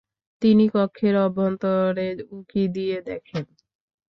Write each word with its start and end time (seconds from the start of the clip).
তিনি 0.41 0.65
কক্ষের 0.73 1.15
অভ্যন্তরে 1.17 2.07
উঁকি 2.31 2.63
দিয়ে 2.75 2.97
দেখেন। 3.01 3.45